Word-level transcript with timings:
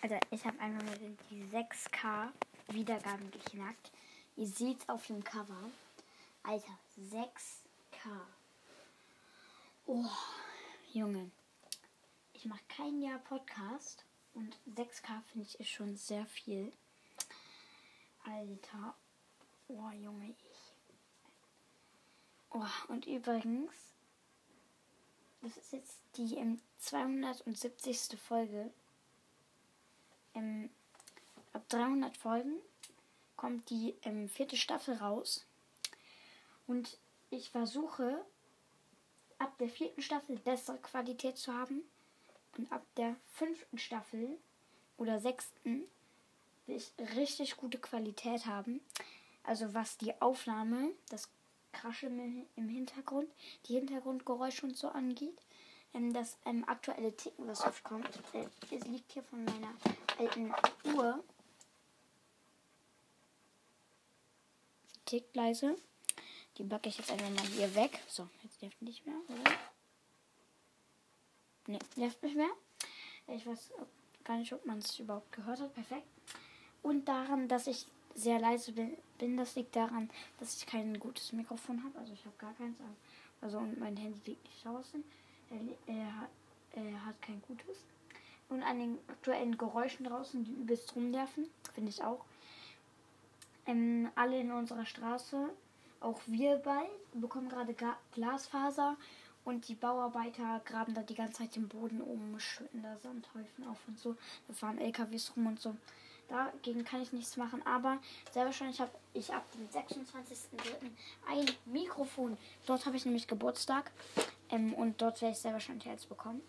Also 0.00 0.16
ich 0.30 0.44
habe 0.44 0.58
einfach 0.60 0.84
mal 0.84 0.98
die 1.30 1.44
6K 1.44 2.28
Wiedergaben 2.68 3.30
geknackt. 3.30 3.90
Ihr 4.36 4.46
seht 4.46 4.80
es 4.80 4.88
auf 4.88 5.06
dem 5.06 5.24
Cover. 5.24 5.70
Alter, 6.44 6.78
6K. 7.10 8.10
Oh, 9.86 10.04
Junge. 10.92 11.30
Ich 12.32 12.44
mache 12.44 12.62
kein 12.68 13.02
Jahr 13.02 13.18
Podcast 13.18 14.04
und 14.34 14.56
6K 14.76 15.20
finde 15.32 15.48
ich 15.48 15.58
ist 15.58 15.70
schon 15.70 15.96
sehr 15.96 16.26
viel. 16.26 16.72
Alter. 18.24 18.94
Oh, 19.66 19.90
Junge, 19.90 20.30
ich. 20.30 20.72
Oh, 22.50 22.64
und 22.88 23.06
übrigens, 23.06 23.72
das 25.42 25.56
ist 25.56 25.72
jetzt 25.72 25.98
die 26.16 26.36
ähm, 26.36 26.60
270. 26.78 28.16
Folge. 28.18 28.70
Ähm, 30.38 30.70
ab 31.52 31.68
300 31.68 32.16
Folgen 32.16 32.56
kommt 33.36 33.68
die 33.70 33.94
ähm, 34.02 34.28
vierte 34.28 34.56
Staffel 34.56 34.94
raus. 34.94 35.44
Und 36.66 36.98
ich 37.30 37.50
versuche, 37.50 38.24
ab 39.38 39.56
der 39.58 39.68
vierten 39.68 40.02
Staffel 40.02 40.36
bessere 40.36 40.78
Qualität 40.78 41.38
zu 41.38 41.52
haben. 41.52 41.82
Und 42.56 42.70
ab 42.72 42.84
der 42.96 43.16
fünften 43.26 43.78
Staffel 43.78 44.38
oder 44.96 45.20
sechsten 45.20 45.84
will 46.66 46.76
ich 46.76 46.92
richtig 47.16 47.56
gute 47.56 47.78
Qualität 47.78 48.46
haben. 48.46 48.80
Also 49.44 49.74
was 49.74 49.96
die 49.98 50.20
Aufnahme, 50.20 50.90
das 51.08 51.28
Kraschen 51.72 52.46
im 52.56 52.68
Hintergrund, 52.68 53.28
die 53.66 53.74
Hintergrundgeräusche 53.74 54.66
und 54.66 54.76
so 54.76 54.88
angeht. 54.88 55.38
Ähm, 55.94 56.12
das 56.12 56.36
ähm, 56.44 56.64
aktuelle 56.66 57.16
Ticken, 57.16 57.46
was 57.46 57.64
oft 57.64 57.82
kommt, 57.84 58.08
äh, 58.34 58.46
es 58.74 58.84
liegt 58.86 59.12
hier 59.12 59.22
von 59.22 59.44
meiner 59.44 59.74
alten 60.18 60.52
Uhr. 60.84 61.22
Tickt 65.04 65.34
leise. 65.36 65.76
Die 66.58 66.64
backe 66.64 66.88
ich 66.88 66.98
jetzt 66.98 67.10
einfach 67.10 67.30
mal 67.30 67.46
hier 67.46 67.74
weg. 67.74 68.00
So, 68.08 68.28
jetzt 68.42 68.60
nervt 68.60 68.82
nicht 68.82 69.06
mehr, 69.06 69.16
oder? 69.28 69.52
Ne, 71.66 71.78
nervt 71.96 72.22
nicht 72.22 72.36
mehr. 72.36 72.50
Ich 73.28 73.46
weiß 73.46 73.70
gar 74.24 74.38
nicht, 74.38 74.52
ob 74.52 74.66
man 74.66 74.78
es 74.78 74.98
überhaupt 74.98 75.30
gehört 75.32 75.60
hat. 75.60 75.74
Perfekt. 75.74 76.06
Und 76.82 77.06
daran, 77.06 77.48
dass 77.48 77.66
ich 77.66 77.86
sehr 78.14 78.40
leise 78.40 78.72
bin, 78.72 79.36
das 79.36 79.54
liegt 79.54 79.76
daran, 79.76 80.10
dass 80.40 80.56
ich 80.56 80.66
kein 80.66 80.98
gutes 80.98 81.32
Mikrofon 81.32 81.82
habe. 81.84 81.98
Also 81.98 82.12
ich 82.12 82.24
habe 82.24 82.36
gar 82.38 82.54
keins. 82.54 82.76
Also 83.40 83.58
und 83.58 83.78
mein 83.78 83.96
Handy 83.96 84.20
liegt 84.24 84.44
nicht 84.44 84.64
draußen. 84.64 85.04
Er, 85.50 85.94
er, 85.94 86.28
er 86.72 87.06
hat 87.06 87.22
kein 87.22 87.40
gutes. 87.46 87.78
Und 88.48 88.62
an 88.62 88.78
den 88.78 88.98
aktuellen 89.08 89.58
Geräuschen 89.58 90.06
draußen, 90.06 90.44
die 90.44 90.52
übelst 90.52 90.94
rumnerven, 90.96 91.46
finde 91.74 91.90
ich 91.90 92.02
auch. 92.02 92.24
Ähm, 93.66 94.10
alle 94.14 94.40
in 94.40 94.50
unserer 94.50 94.86
Straße, 94.86 95.50
auch 96.00 96.20
wir 96.26 96.56
bald, 96.56 96.88
bekommen 97.12 97.50
gerade 97.50 97.74
Glasfaser 98.12 98.96
und 99.44 99.68
die 99.68 99.74
Bauarbeiter 99.74 100.60
graben 100.64 100.94
da 100.94 101.02
die 101.02 101.14
ganze 101.14 101.38
Zeit 101.38 101.56
den 101.56 101.68
Boden 101.68 102.00
um, 102.00 102.38
schütten 102.38 102.82
da 102.82 102.96
Sandhäufen 102.98 103.66
auf 103.66 103.78
und 103.86 103.98
so. 103.98 104.16
Da 104.46 104.54
fahren 104.54 104.78
LKWs 104.78 105.32
rum 105.36 105.46
und 105.46 105.60
so. 105.60 105.74
Dagegen 106.28 106.84
kann 106.84 107.00
ich 107.00 107.12
nichts 107.12 107.38
machen, 107.38 107.64
aber 107.66 107.98
sehr 108.32 108.44
wahrscheinlich 108.44 108.80
habe 108.80 108.90
ich 109.14 109.32
ab 109.32 109.44
dem 109.52 109.66
26.03. 109.68 110.90
ein 111.26 111.46
Mikrofon. 111.64 112.36
Dort 112.66 112.84
habe 112.84 112.96
ich 112.96 113.06
nämlich 113.06 113.26
Geburtstag 113.26 113.90
ähm, 114.50 114.74
und 114.74 115.00
dort 115.00 115.22
werde 115.22 115.32
ich 115.32 115.38
sehr 115.38 115.54
wahrscheinlich 115.54 115.86
jetzt 115.86 116.08
bekommen. 116.08 116.42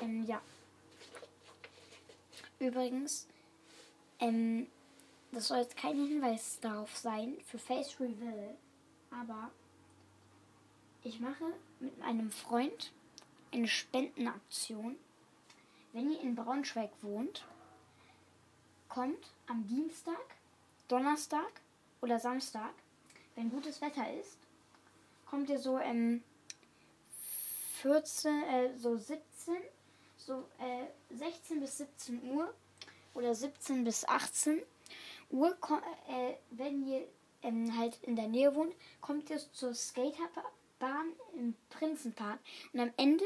Ähm, 0.00 0.24
ja. 0.24 0.40
Übrigens, 2.58 3.26
ähm, 4.18 4.66
das 5.32 5.48
soll 5.48 5.58
jetzt 5.58 5.76
kein 5.76 5.96
Hinweis 5.96 6.58
darauf 6.60 6.96
sein 6.96 7.36
für 7.46 7.58
Face 7.58 8.00
Reveal, 8.00 8.56
aber 9.10 9.50
ich 11.02 11.20
mache 11.20 11.44
mit 11.80 11.98
meinem 11.98 12.30
Freund 12.30 12.92
eine 13.52 13.68
Spendenaktion. 13.68 14.96
Wenn 15.92 16.10
ihr 16.10 16.20
in 16.20 16.34
Braunschweig 16.34 16.90
wohnt, 17.02 17.46
kommt 18.88 19.30
am 19.46 19.66
Dienstag, 19.66 20.36
Donnerstag 20.88 21.60
oder 22.00 22.18
Samstag, 22.18 22.72
wenn 23.34 23.50
gutes 23.50 23.80
Wetter 23.80 24.12
ist, 24.14 24.38
kommt 25.26 25.50
ihr 25.50 25.58
so 25.58 25.78
ähm, 25.78 26.22
14, 27.82 28.42
äh, 28.44 28.78
so 28.78 28.96
17, 28.96 29.56
so 30.26 30.44
äh, 30.58 30.86
16 31.14 31.60
bis 31.60 31.78
17 31.78 32.30
Uhr 32.30 32.52
oder 33.14 33.34
17 33.34 33.84
bis 33.84 34.04
18 34.04 34.60
Uhr, 35.30 35.56
äh, 36.08 36.34
wenn 36.50 36.86
ihr 36.86 37.06
ähm, 37.42 37.76
halt 37.78 38.02
in 38.02 38.16
der 38.16 38.26
Nähe 38.26 38.54
wohnt, 38.54 38.74
kommt 39.00 39.30
ihr 39.30 39.38
zur 39.38 39.74
Skaterbahn 39.74 41.12
im 41.34 41.54
Prinzenpark. 41.70 42.40
Und 42.72 42.80
am 42.80 42.92
Ende, 42.96 43.24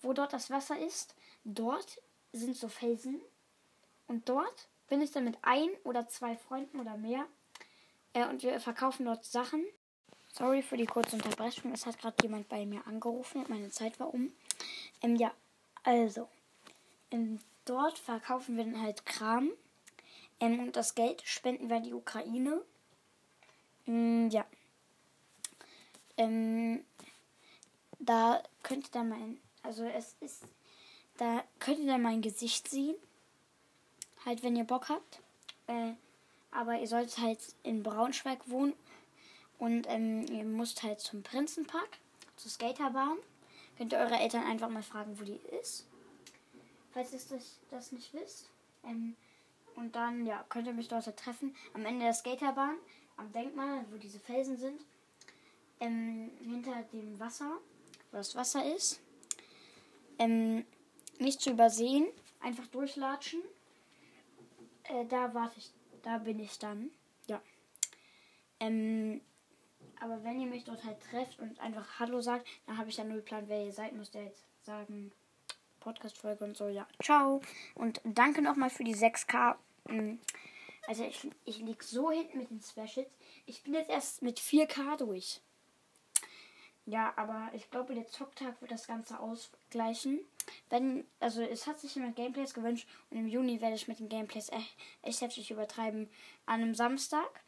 wo 0.00 0.12
dort 0.12 0.32
das 0.32 0.50
Wasser 0.50 0.78
ist, 0.78 1.14
dort 1.44 2.00
sind 2.32 2.56
so 2.56 2.68
Felsen. 2.68 3.20
Und 4.06 4.28
dort 4.28 4.68
bin 4.88 5.02
ich 5.02 5.10
dann 5.12 5.24
mit 5.24 5.36
ein 5.42 5.68
oder 5.84 6.08
zwei 6.08 6.36
Freunden 6.36 6.80
oder 6.80 6.96
mehr. 6.96 7.26
Äh, 8.14 8.26
und 8.26 8.42
wir 8.42 8.58
verkaufen 8.58 9.04
dort 9.04 9.24
Sachen. 9.24 9.64
Sorry 10.32 10.62
für 10.62 10.76
die 10.76 10.86
kurze 10.86 11.16
Unterbrechung. 11.16 11.72
Es 11.72 11.84
hat 11.84 11.98
gerade 11.98 12.16
jemand 12.22 12.48
bei 12.48 12.64
mir 12.64 12.86
angerufen 12.86 13.42
und 13.42 13.50
meine 13.50 13.70
Zeit 13.70 14.00
war 14.00 14.12
um. 14.12 14.32
Ähm, 15.02 15.16
ja, 15.16 15.32
also. 15.82 16.28
Ähm, 17.10 17.38
dort 17.64 17.98
verkaufen 17.98 18.56
wir 18.56 18.64
dann 18.64 18.82
halt 18.82 19.06
Kram. 19.06 19.50
Ähm, 20.40 20.60
und 20.60 20.76
das 20.76 20.94
Geld 20.94 21.22
spenden 21.24 21.68
wir 21.68 21.76
an 21.76 21.82
die 21.82 21.94
Ukraine. 21.94 22.62
Ähm, 23.86 24.28
ja. 24.30 24.44
Ähm, 26.16 26.84
da 27.98 28.42
könnte 28.62 28.90
dann 28.92 29.08
mein. 29.08 29.40
Also 29.62 29.84
es 29.84 30.16
ist. 30.20 30.44
Da 31.16 31.42
könnte 31.58 31.86
dann 31.86 32.02
mein 32.02 32.22
Gesicht 32.22 32.68
sehen. 32.68 32.96
Halt, 34.24 34.42
wenn 34.42 34.56
ihr 34.56 34.64
Bock 34.64 34.88
habt. 34.88 35.20
Äh, 35.66 35.94
aber 36.50 36.78
ihr 36.78 36.86
solltet 36.86 37.18
halt 37.18 37.40
in 37.62 37.82
Braunschweig 37.82 38.48
wohnen. 38.48 38.74
Und 39.58 39.86
ähm, 39.88 40.24
ihr 40.26 40.44
müsst 40.44 40.82
halt 40.84 41.00
zum 41.00 41.22
Prinzenpark, 41.22 41.98
zur 42.36 42.50
Skaterbahn. 42.50 43.18
Könnt 43.76 43.92
ihr 43.92 43.98
eure 43.98 44.18
Eltern 44.18 44.44
einfach 44.44 44.68
mal 44.68 44.82
fragen, 44.82 45.18
wo 45.18 45.24
die 45.24 45.40
ist. 45.60 45.86
Falls 46.98 47.12
ihr 47.12 47.36
das, 47.36 47.60
das 47.70 47.92
nicht 47.92 48.12
wisst. 48.12 48.50
Ähm, 48.82 49.14
und 49.76 49.94
dann, 49.94 50.26
ja, 50.26 50.44
könnt 50.48 50.66
ihr 50.66 50.72
mich 50.72 50.88
dort 50.88 51.04
treffen. 51.16 51.54
Am 51.72 51.86
Ende 51.86 52.06
der 52.06 52.12
Skaterbahn, 52.12 52.74
am 53.16 53.30
Denkmal, 53.30 53.84
wo 53.92 53.98
diese 53.98 54.18
Felsen 54.18 54.56
sind. 54.56 54.80
Ähm, 55.78 56.32
hinter 56.42 56.82
dem 56.92 57.20
Wasser, 57.20 57.58
wo 58.10 58.16
das 58.16 58.34
Wasser 58.34 58.74
ist. 58.74 59.00
Ähm, 60.18 60.64
nicht 61.20 61.40
zu 61.40 61.50
übersehen. 61.50 62.08
Einfach 62.40 62.66
durchlatschen 62.66 63.42
äh, 64.88 65.04
da 65.06 65.32
warte 65.34 65.58
ich, 65.58 65.70
da 66.02 66.18
bin 66.18 66.40
ich 66.40 66.58
dann. 66.58 66.90
Ja. 67.28 67.40
Ähm, 68.58 69.20
aber 70.00 70.24
wenn 70.24 70.40
ihr 70.40 70.48
mich 70.48 70.64
dort 70.64 70.82
halt 70.82 71.00
trefft 71.00 71.38
und 71.38 71.60
einfach 71.60 72.00
Hallo 72.00 72.20
sagt, 72.20 72.48
dann 72.66 72.76
habe 72.76 72.90
ich 72.90 72.96
ja 72.96 73.04
null 73.04 73.22
Plan, 73.22 73.48
wer 73.48 73.64
ihr 73.64 73.72
seid, 73.72 73.92
müsst 73.92 74.16
ihr 74.16 74.24
jetzt 74.24 74.44
sagen. 74.64 75.12
Podcast-Folge 75.88 76.44
und 76.44 76.54
so, 76.54 76.68
ja. 76.68 76.86
Ciao. 77.02 77.40
Und 77.74 78.02
danke 78.04 78.42
nochmal 78.42 78.68
für 78.68 78.84
die 78.84 78.94
6K. 78.94 79.56
Mm, 79.88 80.18
also 80.86 81.04
ich, 81.04 81.26
ich 81.46 81.60
liege 81.60 81.82
so 81.82 82.10
hinten 82.10 82.38
mit 82.38 82.50
den 82.50 82.60
Specials. 82.60 83.08
Ich 83.46 83.62
bin 83.62 83.72
jetzt 83.72 83.88
erst 83.88 84.20
mit 84.20 84.38
4K 84.38 84.98
durch. 84.98 85.40
Ja, 86.84 87.14
aber 87.16 87.50
ich 87.54 87.70
glaube, 87.70 87.94
der 87.94 88.06
Zocktag 88.06 88.60
wird 88.60 88.70
das 88.70 88.86
Ganze 88.86 89.18
ausgleichen. 89.18 90.20
Wenn, 90.68 91.06
also 91.20 91.40
es 91.42 91.66
hat 91.66 91.80
sich 91.80 91.94
jemand 91.94 92.16
Gameplays 92.16 92.52
gewünscht 92.52 92.86
und 93.10 93.16
im 93.16 93.26
Juni 93.26 93.62
werde 93.62 93.76
ich 93.76 93.88
mit 93.88 93.98
den 93.98 94.10
Gameplays 94.10 94.50
echt, 94.50 94.76
echt 95.02 95.22
heftig 95.22 95.50
übertreiben. 95.50 96.10
An 96.44 96.60
einem 96.60 96.74
Samstag 96.74 97.44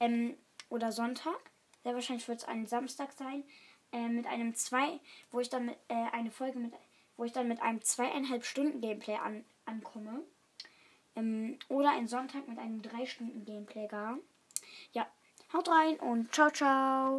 ähm, 0.00 0.38
oder 0.70 0.90
Sonntag. 0.90 1.50
Sehr 1.82 1.94
wahrscheinlich 1.94 2.28
wird 2.28 2.38
es 2.38 2.48
ein 2.48 2.66
Samstag 2.66 3.12
sein. 3.12 3.44
Äh, 3.92 4.08
mit 4.08 4.26
einem 4.26 4.54
zwei, 4.54 5.00
wo 5.30 5.40
ich 5.40 5.50
dann 5.50 5.68
äh, 5.68 6.06
eine 6.12 6.30
Folge 6.30 6.58
mit, 6.58 6.72
wo 7.16 7.24
ich 7.24 7.32
dann 7.32 7.48
mit 7.48 7.60
einem 7.60 7.82
zweieinhalb 7.82 8.44
Stunden 8.44 8.80
Gameplay 8.80 9.16
an, 9.16 9.44
ankomme. 9.66 10.22
Ähm, 11.16 11.58
oder 11.68 11.90
ein 11.90 12.08
Sonntag 12.08 12.48
mit 12.48 12.58
einem 12.58 12.82
drei 12.82 13.06
Stunden 13.06 13.44
Gameplay 13.44 13.86
gar. 13.86 14.18
Ja, 14.92 15.06
haut 15.52 15.68
rein 15.68 15.96
und 16.00 16.34
ciao, 16.34 16.50
ciao. 16.50 17.12